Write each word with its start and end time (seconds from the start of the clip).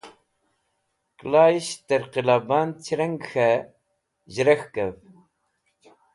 Kẽlaysht 1.19 1.79
tẽr 1.87 2.03
qila 2.13 2.35
bnad 2.47 2.71
chẽreng 2.85 3.17
k̃hẽ 3.25 3.59
zhẽrekhkẽv. 4.33 4.95